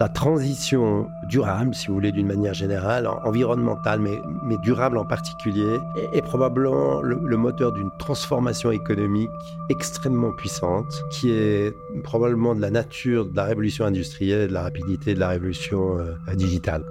[0.00, 5.78] la transition durable, si vous voulez, d'une manière générale, environnementale, mais, durable en particulier,
[6.12, 9.30] est, probablement le, moteur d'une transformation économique
[9.68, 15.14] extrêmement puissante, qui est probablement de la nature de la révolution industrielle, de la rapidité
[15.14, 16.84] de la révolution euh, digitale.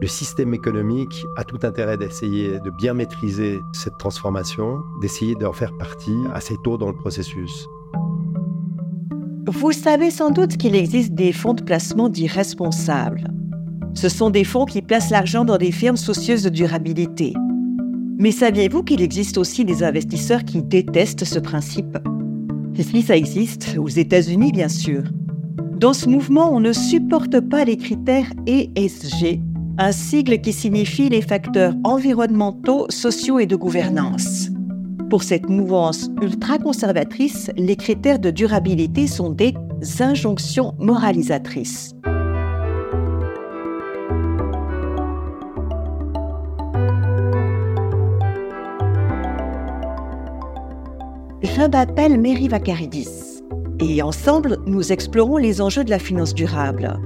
[0.00, 5.72] Le système économique a tout intérêt d'essayer de bien maîtriser cette transformation, d'essayer d'en faire
[5.78, 7.68] partie assez tôt dans le processus.
[9.46, 13.28] Vous savez sans doute qu'il existe des fonds de placement dits responsables.
[13.92, 17.34] Ce sont des fonds qui placent l'argent dans des firmes soucieuses de durabilité.
[18.18, 21.98] Mais saviez-vous qu'il existe aussi des investisseurs qui détestent ce principe?
[22.74, 25.02] Si ça existe, aux États-Unis bien sûr.
[25.78, 29.40] Dans ce mouvement, on ne supporte pas les critères ESG,
[29.76, 34.48] un sigle qui signifie les facteurs environnementaux, sociaux et de gouvernance.
[35.10, 39.54] Pour cette mouvance ultra-conservatrice, les critères de durabilité sont des
[40.00, 41.94] injonctions moralisatrices.
[51.42, 53.42] Je m'appelle Mary Vacaridis
[53.80, 56.98] et ensemble, nous explorons les enjeux de la finance durable.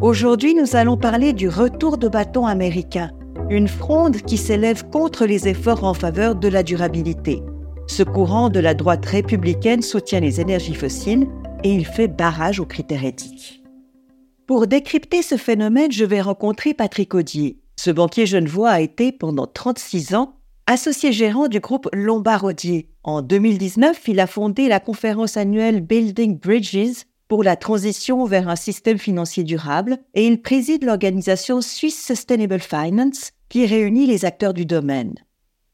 [0.00, 3.10] Aujourd'hui, nous allons parler du retour de bâton américain,
[3.50, 7.42] une fronde qui s'élève contre les efforts en faveur de la durabilité.
[7.86, 11.28] Ce courant de la droite républicaine soutient les énergies fossiles
[11.62, 13.62] et il fait barrage aux critères éthiques.
[14.46, 17.58] Pour décrypter ce phénomène, je vais rencontrer Patrick Audier.
[17.76, 22.88] Ce banquier genevois a été, pendant 36 ans, associé gérant du groupe Lombard Odier.
[23.02, 28.56] En 2019, il a fondé la conférence annuelle Building Bridges pour la transition vers un
[28.56, 34.66] système financier durable et il préside l'organisation Swiss Sustainable Finance qui réunit les acteurs du
[34.66, 35.14] domaine.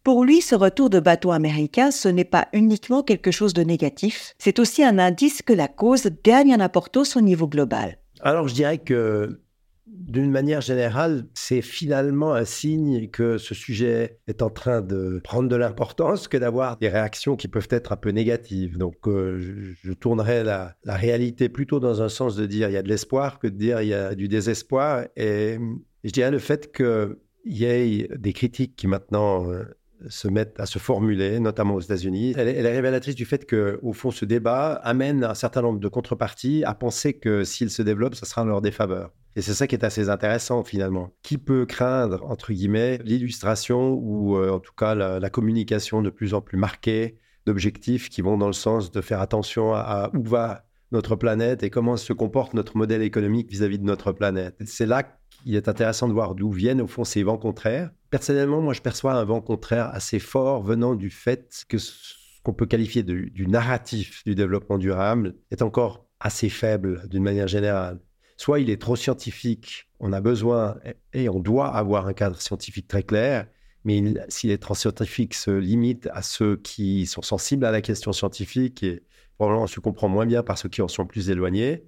[0.03, 4.35] Pour lui, ce retour de bateau américain, ce n'est pas uniquement quelque chose de négatif,
[4.39, 7.99] c'est aussi un indice que la cause gagne en importance au niveau global.
[8.23, 9.41] Alors je dirais que
[9.87, 15.49] d'une manière générale, c'est finalement un signe que ce sujet est en train de prendre
[15.49, 18.79] de l'importance que d'avoir des réactions qui peuvent être un peu négatives.
[18.79, 19.39] Donc, euh,
[19.83, 22.89] je, tournerai la, la, réalité plutôt dans un sens de dire il y a de
[22.89, 25.05] l'espoir que de dire il y a du désespoir.
[25.17, 25.59] Et
[26.05, 29.65] je dirais le fait qu'il y ait des critiques qui maintenant euh,
[30.09, 32.35] se mettent à se formuler, notamment aux États-Unis.
[32.37, 35.89] Elle, est révélatrice du fait que, au fond, ce débat amène un certain nombre de
[35.89, 39.13] contreparties à penser que s'il se développe, ce sera en leur défaveur.
[39.37, 41.13] Et c'est ça qui est assez intéressant finalement.
[41.23, 46.35] Qui peut craindre, entre guillemets, l'illustration ou euh, en tout cas la, communication de plus
[46.35, 50.65] en plus marquée d'objectifs qui vont dans le sens de faire attention à, où va
[50.93, 54.57] notre planète et comment se comporte notre modèle économique vis-à-vis -vis de notre planète?
[54.67, 55.05] C'est là
[55.43, 58.81] qu'il est intéressant de voir d'où viennent au fond ces vents contraires Personnellement, moi, je
[58.81, 63.29] perçois un vent contraire assez fort venant du fait que ce qu'on peut qualifier de,
[63.29, 68.01] du narratif du développement durable est encore assez faible d'une manière générale.
[68.37, 70.77] Soit il est trop scientifique, on a besoin
[71.13, 73.47] et on doit avoir un cadre scientifique très clair,
[73.85, 78.13] mais s'il est trop scientifique, se limite à ceux qui sont sensibles à la question
[78.13, 79.03] scientifique et
[79.37, 81.85] probablement se comprend moins bien par ceux qui en sont plus éloignés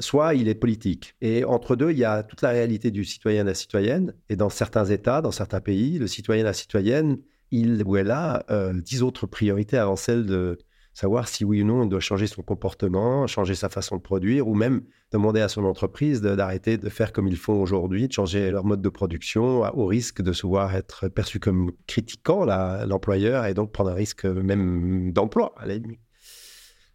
[0.00, 1.14] soit il est politique.
[1.20, 4.14] Et entre deux, il y a toute la réalité du citoyen de la citoyenne.
[4.28, 7.18] Et dans certains États, dans certains pays, le citoyen et la citoyenne,
[7.50, 10.58] il ou elle a euh, dix autres priorités avant celle de
[10.92, 14.48] savoir si oui ou non il doit changer son comportement, changer sa façon de produire,
[14.48, 18.50] ou même demander à son entreprise d'arrêter de, faire comme ils font aujourd'hui, de changer
[18.50, 23.54] leur mode de production, au risque de se voir être perçu comme critiquant l'employeur et
[23.54, 25.74] donc prendre un risque même d'emploi à la.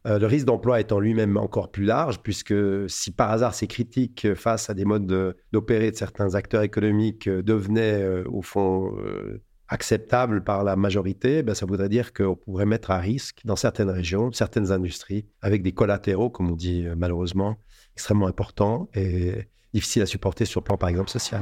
[0.05, 2.53] Euh, le risque d'emploi étant lui-même encore plus large, puisque
[2.87, 7.41] si par hasard ces critiques face à des modes d'opérer de, certains acteurs économiques euh,
[7.41, 8.95] devenaient euh, au fond
[9.67, 13.89] acceptables par la majorité, ben, ça voudrait dire qu'on pourrait mettre à risque dans certaines
[13.89, 17.57] régions, certaines industries, avec des collatéraux, comme on dit malheureusement,
[17.95, 21.41] extrêmement importants et difficiles à supporter sur le plan par exemple social.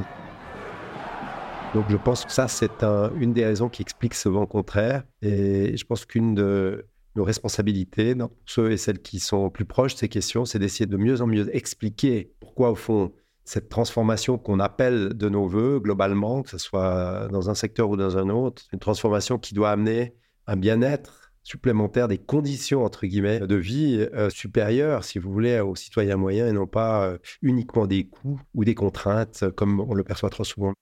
[1.74, 2.84] Donc je pense que ça, c'est
[3.20, 5.04] une des raisons qui explique ce vent contraire.
[5.22, 6.86] Et je pense qu'une de,
[7.16, 8.16] nos responsabilités,
[8.46, 11.28] ceux et celles qui sont plus proches de ces questions, c'est d'essayer de mieux en
[11.28, 13.14] mieux expliquer pourquoi, au fond,
[13.46, 17.98] cette transformation qu'on appelle de nos voeux, globalement, que ce soit dans un secteur ou
[17.98, 20.16] dans un autre, une transformation qui doit amener
[20.48, 25.76] un bien-être supplémentaire, des conditions, entre guillemets, de vie euh, supérieures, si vous voulez, aux
[25.76, 30.06] citoyens moyens et non pas euh, uniquement des coûts ou des contraintes, comme on le
[30.06, 30.74] perçoit trop souvent.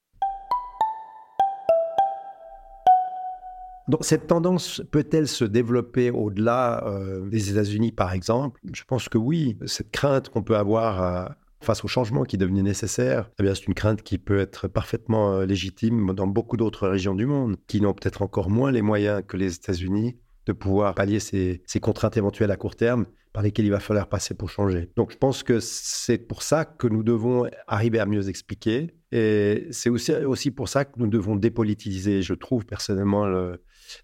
[4.00, 8.60] Cette tendance peut-elle se développer au-delà euh, des États-Unis, par exemple?
[8.72, 9.58] Je pense que oui.
[9.66, 11.28] Cette crainte qu'on peut avoir euh,
[11.60, 15.34] face au changement qui est devenu nécessaire, eh c'est une crainte qui peut être parfaitement
[15.34, 19.22] euh, légitime dans beaucoup d'autres régions du monde, qui n'ont peut-être encore moins les moyens
[19.26, 20.16] que les États-Unis
[20.46, 24.34] de pouvoir pallier ces, contraintes éventuelles à court terme par lesquelles il va falloir passer
[24.34, 24.90] pour changer.
[24.96, 28.94] Donc je pense que c'est pour ça que nous devons arriver à mieux expliquer.
[29.12, 33.24] Et c'est aussi, aussi pour ça que nous devons dépolitiser, je trouve personnellement,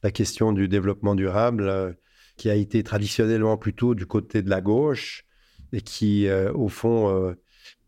[0.02, 1.92] la question du développement durable, euh,
[2.36, 5.24] qui a été traditionnellement plutôt du côté de la gauche
[5.72, 7.34] et qui, euh, au fond, euh,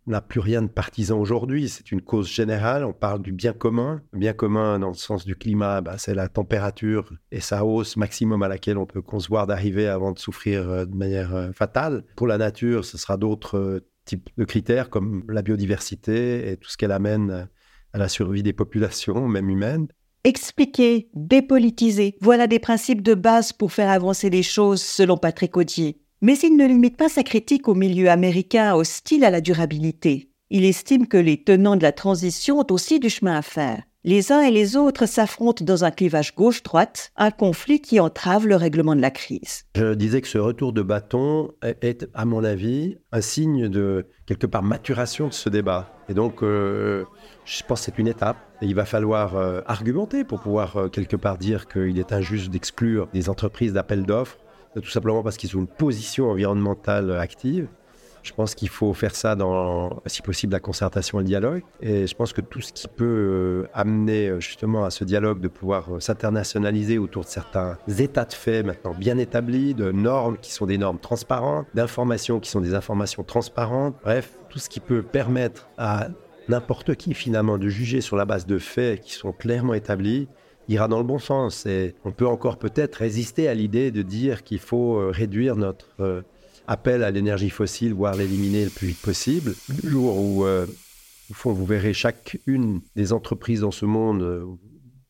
[0.07, 1.69] n'a plus rien de partisan aujourd'hui.
[1.69, 2.85] C'est une cause générale.
[2.85, 4.03] On parle du bien commun.
[4.13, 7.97] Le bien commun, dans le sens du climat, bah, c'est la température et sa hausse
[7.97, 12.05] maximum à laquelle on peut concevoir d'arriver avant de souffrir de manière fatale.
[12.17, 16.77] Pour la nature, ce sera d'autres types de critères comme la biodiversité et tout ce
[16.77, 17.49] qu'elle amène
[17.93, 19.89] à la survie des populations, même humaines.
[20.23, 25.97] Expliquer, dépolitiser, voilà des principes de base pour faire avancer les choses selon Patrick Audier.
[26.21, 30.31] Mais il ne limite pas sa critique au milieu américain hostile à la durabilité.
[30.51, 33.83] Il estime que les tenants de la transition ont aussi du chemin à faire.
[34.05, 38.57] Les uns et les autres s'affrontent dans un clivage gauche-droite, un conflit qui entrave le
[38.57, 39.65] règlement de la crise.
[39.75, 44.47] Je disais que ce retour de bâton est, à mon avis, un signe de, quelque
[44.47, 45.93] part, maturation de ce débat.
[46.11, 47.05] Et donc, euh,
[47.45, 48.37] je pense que c'est une étape.
[48.63, 53.07] Il va falloir euh, argumenter pour pouvoir, euh, quelque part, dire qu'il est injuste d'exclure
[53.15, 54.37] des entreprises d'appel d'offres
[54.81, 57.67] tout simplement parce qu'ils ont une position environnementale active.
[58.23, 61.63] Je pense qu'il faut faire ça dans, si possible, la concertation et le dialogue.
[61.81, 65.41] Et je pense que tout ce qui peut euh, amener euh, justement à ce dialogue
[65.41, 70.37] de pouvoir euh, s'internationaliser autour de certains états de fait maintenant bien établis, de normes
[70.39, 74.81] qui sont des normes transparentes, d'informations qui sont des informations transparentes, bref, tout ce qui
[74.81, 76.09] peut permettre à
[76.49, 80.29] n'importe qui finalement de juger sur la base de faits qui sont clairement établis
[80.69, 81.67] ira dans le bon sens.
[81.67, 86.23] Et on peut encore peut-être résister à l'idée de dire qu'il faut réduire notre
[86.71, 89.55] appel à l'énergie fossile, voire l'éliminer le plus vite possible.
[89.83, 90.67] Le jour où, euh,
[91.31, 94.47] au fond, vous verrez chacune des entreprises dans ce monde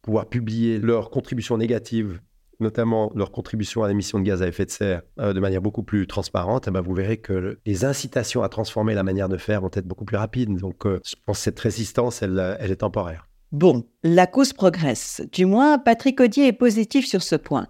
[0.01, 2.21] pouvoir publier leurs contributions négatives
[2.59, 6.07] notamment leur contribution à l'émission de gaz à effet de serre de manière beaucoup plus
[6.07, 9.71] transparente, eh ben vous verrez que les incitations à transformer la manière de faire vont
[9.73, 10.55] être beaucoup plus rapides.
[10.59, 13.31] Donc je pense que cette résistance, elle, elle est temporaire.
[13.51, 15.23] Bon, la cause progresse.
[15.33, 17.67] Du moins, Patrick Audier est positif sur ce point.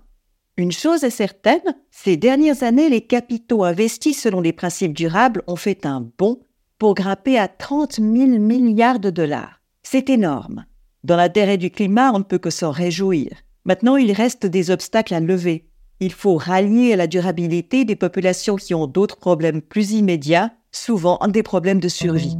[0.56, 5.56] Une chose est certaine, ces dernières années, les capitaux investis selon les principes durables ont
[5.56, 6.40] fait un bond
[6.78, 8.06] pour grimper à 30 000
[8.38, 9.60] milliards de dollars.
[9.82, 10.64] C'est énorme.
[11.04, 13.30] Dans l'intérêt du climat, on ne peut que s'en réjouir.
[13.64, 15.66] Maintenant, il reste des obstacles à lever.
[16.00, 21.18] Il faut rallier à la durabilité des populations qui ont d'autres problèmes plus immédiats, souvent
[21.28, 22.36] des problèmes de survie.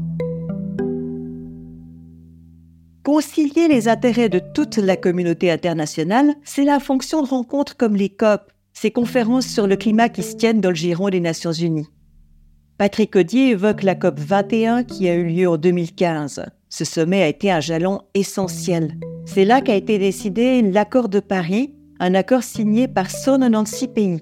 [3.02, 8.11] Concilier les intérêts de toute la communauté internationale, c'est la fonction de rencontres comme les
[8.11, 11.88] COP, ces conférences sur le climat qui se tiennent dans le giron des Nations Unies.
[12.76, 16.44] Patrick Audier évoque la COP 21 qui a eu lieu en 2015.
[16.69, 18.99] Ce sommet a été un jalon essentiel.
[19.25, 24.20] C'est là qu'a été décidé l'accord de Paris, un accord signé par 196 pays.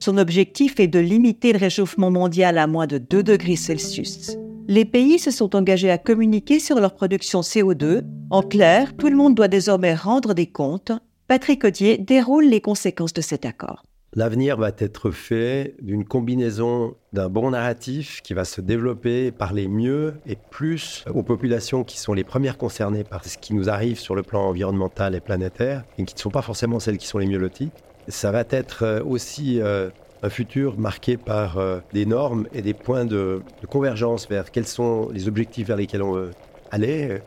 [0.00, 4.36] Son objectif est de limiter le réchauffement mondial à moins de 2 degrés Celsius
[4.68, 8.02] les pays se sont engagés à communiquer sur leur production CO2.
[8.30, 10.92] En clair, tout le monde doit désormais rendre des comptes.
[11.28, 13.82] Patrick Audier déroule les conséquences de cet accord.
[14.14, 20.14] L'avenir va être fait d'une combinaison d'un bon narratif qui va se développer, parler mieux
[20.26, 24.14] et plus aux populations qui sont les premières concernées par ce qui nous arrive sur
[24.14, 27.26] le plan environnemental et planétaire et qui ne sont pas forcément celles qui sont les
[27.26, 27.70] mieux loties.
[28.08, 29.90] Ça va être euh, aussi euh,
[30.22, 35.08] un futur marqué par euh, des normes et des points de, convergence vers quels sont
[35.12, 36.30] les objectifs vers lesquels on veut
[36.70, 37.20] aller.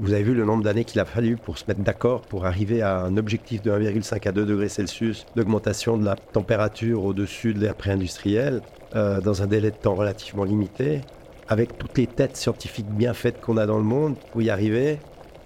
[0.00, 2.82] Vous avez vu le nombre d'années qu'il a fallu pour se mettre d'accord pour arriver
[2.82, 7.60] à un objectif de 1,5 à 2 degrés Celsius d'augmentation de la température au-dessus de
[7.60, 8.62] l'ère pré-industrielle
[8.94, 11.00] euh, dans un délai de temps relativement limité,
[11.48, 14.98] avec toutes les têtes scientifiques bien faites qu'on a dans le monde pour y arriver.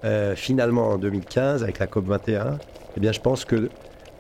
[0.04, 2.58] Euh, finalement, en 2015, avec la COP 21,
[2.96, 3.70] eh bien, je pense que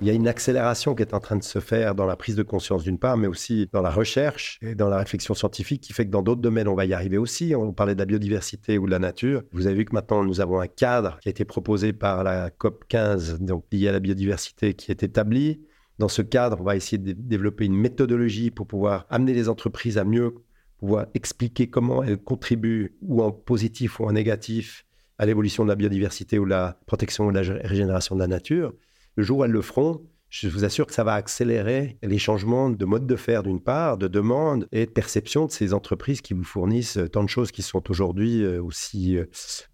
[0.02, 2.34] il y a une accélération qui est en train de se faire dans la prise
[2.34, 5.92] de conscience d'une part, mais aussi dans la recherche et dans la réflexion scientifique qui
[5.92, 7.54] fait que dans d'autres domaines, on va y arriver aussi.
[7.54, 9.44] On parlait de la biodiversité ou de la nature.
[9.52, 12.50] Vous avez vu que maintenant, nous avons un cadre qui a été proposé par la
[12.50, 15.60] COP 15, donc lié à la biodiversité, qui est établi.
[16.00, 19.98] Dans ce cadre, on va essayer de développer une méthodologie pour pouvoir amener les entreprises
[19.98, 20.34] à mieux
[20.78, 24.84] pouvoir expliquer comment elles contribuent, ou en positif ou en négatif,
[25.16, 28.72] à l'évolution de la biodiversité ou la protection ou la régénération de la nature.
[29.16, 32.70] Le jour où elles le feront, je vous assure que ça va accélérer les changements
[32.70, 36.32] de mode de faire d'une part, de demande et de perception de ces entreprises qui
[36.32, 39.26] vous fournissent tant de choses qui sont aujourd'hui euh, aussi euh,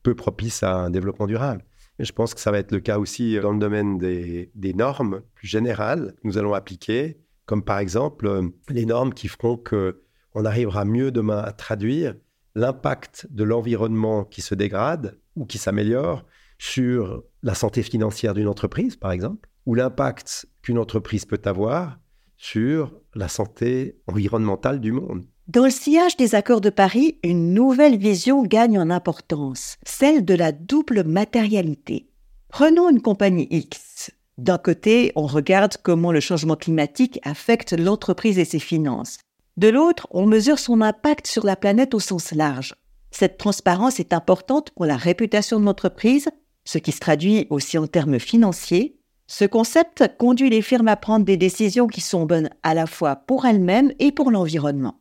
[0.02, 1.64] peu propices à un développement durable.
[2.00, 5.22] Je pense que ça va être le cas aussi dans le domaine des, des normes
[5.34, 10.02] plus générales que nous allons appliquer, comme par exemple euh, les normes qui feront que
[10.34, 12.14] on arrivera mieux demain à traduire
[12.56, 16.24] l'impact de l'environnement qui se dégrade ou qui s'améliore
[16.58, 21.98] sur la santé financière d'une entreprise, par exemple, ou l'impact qu'une entreprise peut avoir
[22.36, 25.24] sur la santé environnementale du monde.
[25.48, 30.34] Dans le sillage des accords de Paris, une nouvelle vision gagne en importance, celle de
[30.34, 32.10] la double matérialité.
[32.48, 34.10] Prenons une compagnie X.
[34.36, 39.18] D'un côté, on regarde comment le changement climatique affecte l'entreprise et ses finances.
[39.56, 42.74] De l'autre, on mesure son impact sur la planète au sens large.
[43.10, 46.28] Cette transparence est importante pour la réputation de l'entreprise,
[46.68, 49.00] ce qui se traduit aussi en termes financiers.
[49.26, 53.16] Ce concept conduit les firmes à prendre des décisions qui sont bonnes à la fois
[53.16, 55.00] pour elles-mêmes et pour l'environnement.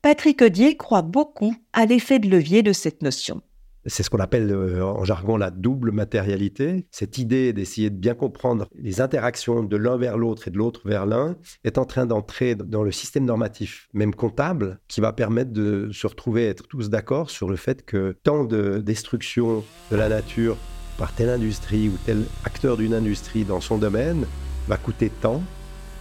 [0.00, 3.42] Patrick Odier croit beaucoup à l'effet de levier de cette notion.
[3.86, 6.86] C'est ce qu'on appelle euh, en jargon la double matérialité.
[6.90, 10.82] Cette idée d'essayer de bien comprendre les interactions de l'un vers l'autre et de l'autre
[10.84, 15.52] vers l'un est en train d'entrer dans le système normatif, même comptable, qui va permettre
[15.52, 20.08] de se retrouver, être tous d'accord sur le fait que tant de destruction de la
[20.08, 20.56] nature
[20.98, 24.26] par telle industrie ou tel acteur d'une industrie dans son domaine
[24.68, 25.42] va coûter tant,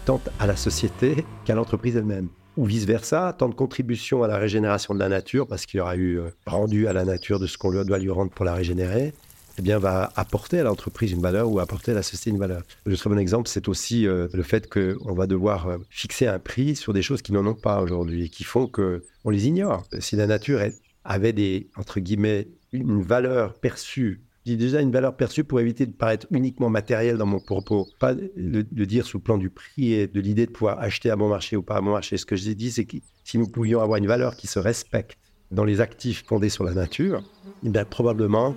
[0.06, 2.28] tant à la société qu'à l'entreprise elle-même
[2.60, 6.20] ou vice-versa, tant de contributions à la régénération de la nature, parce qu'il aura eu
[6.20, 9.14] euh, rendu à la nature de ce qu'on doit lui rendre pour la régénérer,
[9.58, 12.64] eh bien, va apporter à l'entreprise une valeur ou apporter à la société une valeur.
[12.86, 16.38] Le très bon exemple, c'est aussi euh, le fait qu'on va devoir euh, fixer un
[16.38, 19.86] prix sur des choses qui n'en ont pas aujourd'hui et qui font qu'on les ignore.
[20.00, 20.60] Si la nature
[21.06, 24.22] avait des, entre guillemets, une valeur perçue
[24.58, 27.88] déjà une valeur perçue pour éviter de paraître uniquement matériel dans mon propos.
[28.00, 31.16] Pas le, dire sous le plan du prix et de l'idée de pouvoir acheter à
[31.16, 32.18] bon marché ou pas à bon marché.
[32.18, 35.18] Ce que j'ai dit, c'est que si nous pouvions avoir une valeur qui se respecte
[35.52, 37.24] dans les actifs fondés sur la nature,
[37.66, 38.56] eh bien, probablement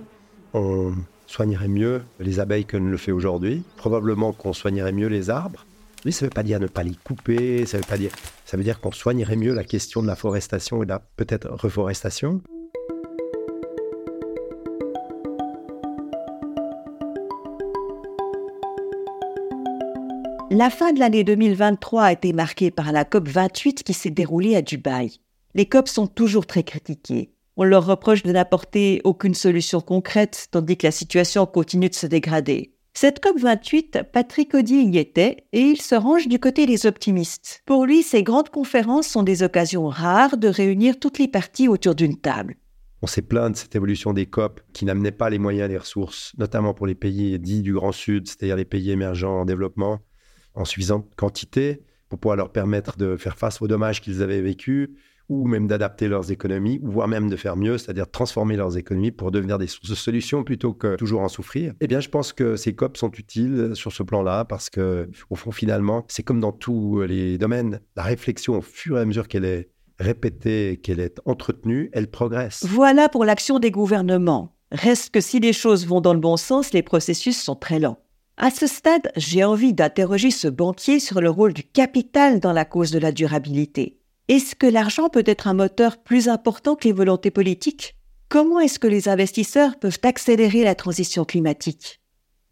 [0.53, 0.93] on
[1.25, 3.63] soignerait mieux les abeilles que ne le fait aujourd'hui.
[3.77, 5.65] Probablement qu'on soignerait mieux les arbres.
[6.05, 8.11] Mais ça ne veut pas dire ne pas les couper, ça veut pas dire,
[8.45, 11.49] ça veut dire qu'on soignerait mieux la question de la forestation et de la peut-être
[11.49, 12.41] reforestation.
[20.55, 24.55] La fin de l'année 2023 a été marquée par la COP 28 qui s'est déroulée
[24.55, 25.17] à Dubaï.
[25.55, 27.31] Les COP sont toujours très critiquées.
[27.57, 32.05] On leur reproche de n'apporter aucune solution concrète, tandis que la situation continue de se
[32.05, 32.75] dégrader.
[32.93, 37.63] Cette COP 28, Patrick Audier y était et il se range du côté des optimistes.
[37.65, 41.95] Pour lui, ces grandes conférences sont des occasions rares de réunir toutes les parties autour
[41.95, 42.57] d'une table.
[43.01, 45.79] On s'est plaint de cette évolution des COP qui n'amenait pas les moyens et les
[45.79, 49.99] ressources, notamment pour les pays dits du Grand Sud, c'est-à-dire les pays émergents en développement,
[50.55, 54.89] en suffisante quantité pour pouvoir leur permettre de faire face aux dommages qu'ils avaient vécus
[55.29, 59.11] ou même d'adapter leurs économies, ou voire même de faire mieux, c'est-à-dire transformer leurs économies
[59.11, 61.73] pour devenir des sources de solutions plutôt que toujours en souffrir.
[61.79, 65.35] Eh bien, je pense que ces COP sont utiles sur ce plan-là parce que, au
[65.35, 69.27] fond, finalement, c'est comme dans tous les domaines, la réflexion, au fur et à mesure
[69.27, 69.69] qu'elle est
[69.99, 72.65] répétée, qu'elle est entretenue, elle progresse.
[72.67, 74.55] Voilà pour l'action des gouvernements.
[74.71, 78.02] Reste que si les choses vont dans le bon sens, les processus sont très lents.
[78.37, 82.65] À ce stade, j'ai envie d'interroger ce banquier sur le rôle du capital dans la
[82.65, 83.99] cause de la durabilité.
[84.27, 87.95] Est-ce que l'argent peut être un moteur plus important que les volontés politiques?
[88.29, 92.01] Comment est-ce que les investisseurs peuvent accélérer la transition climatique?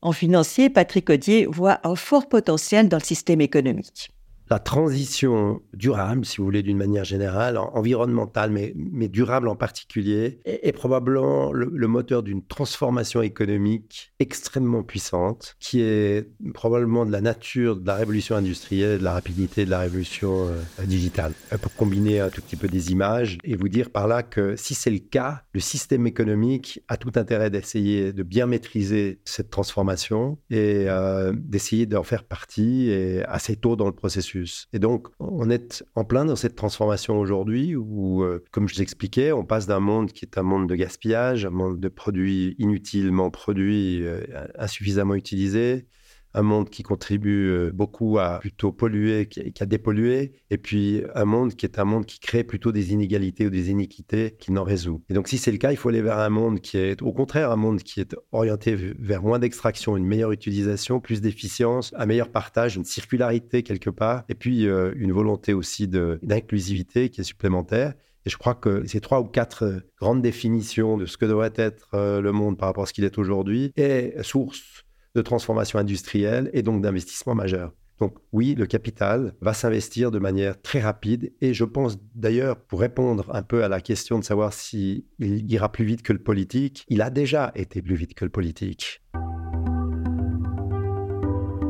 [0.03, 4.11] En financier, Patrick Odier voit un fort potentiel dans le système économique
[4.51, 10.73] la transition durable, si vous voulez, d'une manière générale, environnementale, mais, durable en particulier, est,
[10.73, 17.87] probablement le, moteur d'une transformation économique extrêmement puissante, qui est probablement de la nature de
[17.87, 21.31] la révolution industrielle, de la rapidité de la révolution euh, digitale.
[21.53, 24.57] Euh, pour combiner un tout petit peu des images et vous dire par là que
[24.57, 29.49] si c'est le cas, le système économique a tout intérêt d'essayer de bien maîtriser cette
[29.49, 34.40] transformation et euh, d'essayer d'en faire partie et assez tôt dans le processus.
[34.73, 38.81] Et donc, on est en plein dans cette transformation aujourd'hui où, euh, comme je vous
[38.81, 42.55] expliquais, on passe d'un monde qui est un monde de gaspillage, un monde de produits
[42.57, 44.21] inutilement produits, euh,
[44.57, 45.87] insuffisamment utilisés,
[46.33, 51.55] un monde qui contribue euh, beaucoup à plutôt polluer qu'à dépolluer, et puis un monde
[51.55, 55.03] qui est un monde qui crée plutôt des inégalités ou des iniquités qui n'en résout.
[55.09, 57.11] Et donc si c'est le cas, il faut aller vers un monde qui est au
[57.11, 62.05] contraire un monde qui est orienté vers moins d'extraction, une meilleure utilisation, plus d'efficience, un
[62.05, 67.25] meilleur partage, une circularité quelque part, et puis euh, une volonté aussi d'inclusivité qui est
[67.25, 67.93] supplémentaire.
[68.25, 71.53] Et je crois que ces trois ou quatre euh, grandes définitions de ce que devrait
[71.55, 74.85] être le monde par rapport à ce qu'il est aujourd'hui est source
[75.15, 77.73] de transformation industrielle et donc d'investissement majeur.
[78.01, 82.79] Donc oui, le capital va s'investir de manière très rapide et je pense d'ailleurs, pour
[82.79, 86.83] répondre un peu à la question de savoir s'il ira plus vite que le politique,
[86.89, 89.03] il a déjà été plus vite que le politique.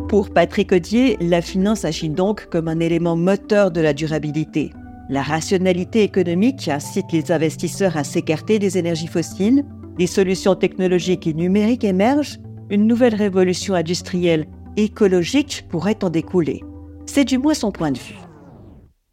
[0.08, 4.72] Pour Patrick Odier, la finance agit donc comme un élément moteur de la durabilité.
[5.10, 9.66] La rationalité économique incite les investisseurs à s'écarter des énergies fossiles,
[10.00, 12.40] les solutions technologiques et numériques émergent
[12.72, 14.48] une nouvelle révolution industrielle
[14.78, 16.64] écologique pourrait en découler.
[17.06, 18.18] C'est du moins son point de vue.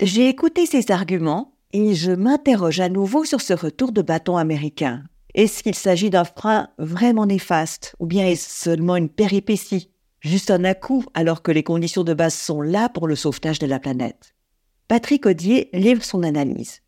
[0.00, 5.02] J'ai écouté ses arguments et je m'interroge à nouveau sur ce retour de bâton américain.
[5.34, 10.62] Est-ce qu'il s'agit d'un frein vraiment néfaste ou bien est-ce seulement une péripétie Juste un
[10.62, 14.34] à-coup alors que les conditions de base sont là pour le sauvetage de la planète?
[14.86, 16.80] Patrick Audier livre son analyse.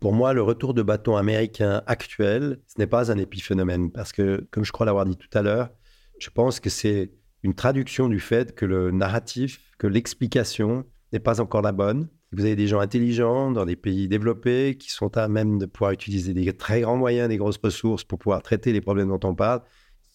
[0.00, 4.46] Pour moi, le retour de bâton américain actuel, ce n'est pas un épiphénomène parce que,
[4.50, 5.70] comme je crois l'avoir dit tout à l'heure,
[6.18, 7.10] je pense que c'est
[7.42, 12.08] une traduction du fait que le narratif, que l'explication n'est pas encore la bonne.
[12.32, 15.92] Vous avez des gens intelligents dans des pays développés qui sont à même de pouvoir
[15.92, 19.34] utiliser des très grands moyens, des grosses ressources pour pouvoir traiter les problèmes dont on
[19.34, 19.62] parle,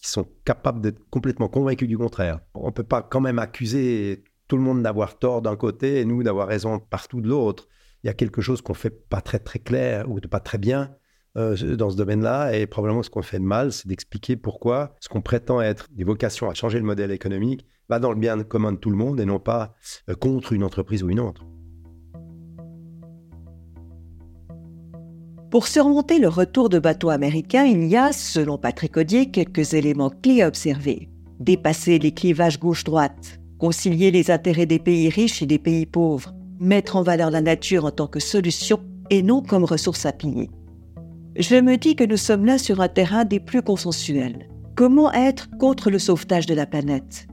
[0.01, 2.41] qui sont capables d'être complètement convaincus du contraire.
[2.53, 6.05] On ne peut pas quand même accuser tout le monde d'avoir tort d'un côté et
[6.05, 7.67] nous d'avoir raison partout de l'autre.
[8.03, 10.58] Il y a quelque chose qu'on fait pas très très clair ou de pas très
[10.58, 10.93] bien
[11.38, 12.58] euh, dans ce domaine-là.
[12.58, 16.04] Et probablement ce qu'on fait de mal, c'est d'expliquer pourquoi ce qu'on prétend être des
[16.04, 19.20] vocations à changer le modèle économique va dans le bien commun de tout le monde
[19.20, 19.74] et non pas
[20.10, 21.46] euh, contre une entreprise ou une autre.
[25.52, 30.10] Pour surmonter le retour de bateaux américains, il y a, selon Patrick Audier, quelques éléments
[30.10, 31.10] clés à observer.
[31.42, 36.96] Dépasser les clivages gauche-droite, concilier les intérêts des pays riches et des pays pauvres, mettre
[36.96, 40.50] en valeur la nature en tant que solution et non comme ressource à piller.
[41.36, 44.50] Je me dis que nous sommes là sur un terrain des plus consensuels.
[44.76, 47.28] Comment être contre le sauvetage de la planète?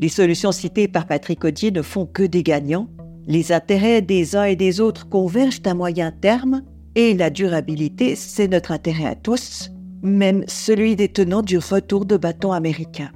[0.00, 2.88] Les solutions citées par Patrick Audier ne font que des gagnants.
[3.26, 6.62] Les intérêts des uns et des autres convergent à moyen terme
[6.94, 9.70] et la durabilité, c'est notre intérêt à tous,
[10.02, 13.10] même celui des tenants du retour de bâton américain.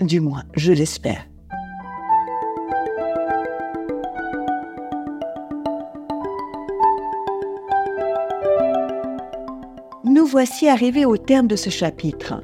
[0.00, 1.26] Du moins, je l'espère.
[10.24, 12.42] Nous voici arrivés au terme de ce chapitre.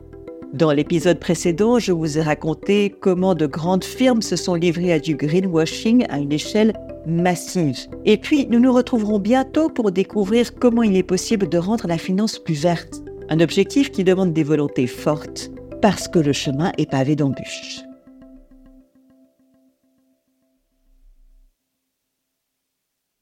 [0.53, 4.99] Dans l'épisode précédent, je vous ai raconté comment de grandes firmes se sont livrées à
[4.99, 6.75] du greenwashing à une échelle
[7.07, 7.79] massive.
[8.05, 11.97] Et puis, nous nous retrouverons bientôt pour découvrir comment il est possible de rendre la
[11.97, 13.01] finance plus verte.
[13.31, 15.51] Un objectif qui demande des volontés fortes,
[15.81, 17.81] parce que le chemin est pavé d'embûches.